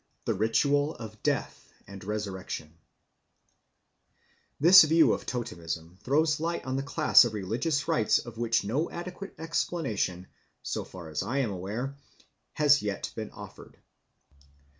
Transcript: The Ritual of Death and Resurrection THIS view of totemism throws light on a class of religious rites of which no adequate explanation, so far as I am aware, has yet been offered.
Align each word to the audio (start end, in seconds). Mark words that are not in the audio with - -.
The 0.25 0.33
Ritual 0.33 0.95
of 0.95 1.21
Death 1.21 1.71
and 1.85 2.03
Resurrection 2.03 2.73
THIS 4.59 4.83
view 4.83 5.13
of 5.13 5.27
totemism 5.27 5.99
throws 6.01 6.39
light 6.39 6.65
on 6.65 6.79
a 6.79 6.81
class 6.81 7.23
of 7.23 7.35
religious 7.35 7.87
rites 7.87 8.17
of 8.17 8.35
which 8.39 8.63
no 8.63 8.89
adequate 8.89 9.35
explanation, 9.37 10.25
so 10.63 10.83
far 10.83 11.09
as 11.09 11.21
I 11.21 11.37
am 11.37 11.51
aware, 11.51 11.97
has 12.53 12.81
yet 12.81 13.11
been 13.15 13.29
offered. 13.29 13.77